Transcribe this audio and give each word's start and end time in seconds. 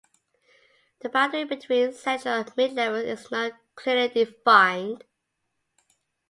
The 1.01 1.09
boundary 1.09 1.43
between 1.43 1.93
Central 1.93 2.33
and 2.33 2.51
Mid-levels 2.57 3.03
is 3.03 3.29
not 3.29 3.51
clearly 3.75 4.07
defined. 4.07 5.03